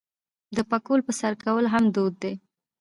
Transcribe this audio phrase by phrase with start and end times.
[0.55, 2.33] د پکول په سر کول هم دود دی.